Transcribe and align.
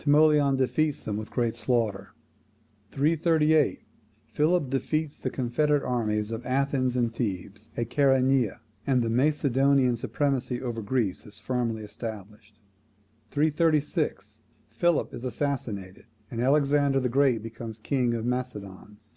Timoleon 0.00 0.56
defeats 0.56 1.00
them 1.00 1.16
with 1.16 1.30
great 1.30 1.54
slaughter. 1.54 2.10
338. 2.90 3.82
Philip 4.26 4.68
defeats 4.70 5.16
the 5.16 5.30
confederate 5.30 5.84
armies 5.84 6.32
of 6.32 6.44
Athens 6.44 6.96
and 6.96 7.14
Thebes 7.14 7.70
at 7.76 7.88
Chaeronea, 7.88 8.58
and 8.88 9.02
the 9.04 9.08
Macedonian 9.08 9.96
supremacy 9.96 10.60
over 10.60 10.82
Greece 10.82 11.26
is 11.26 11.38
firmly 11.38 11.84
established. 11.84 12.58
336. 13.30 14.40
Philip 14.68 15.14
is 15.14 15.22
assassinated, 15.22 16.06
and 16.28 16.40
Alexander 16.40 16.98
the 16.98 17.08
Great 17.08 17.40
becomes 17.40 17.78
king 17.78 18.14
of 18.14 18.24
Macedon. 18.26 18.98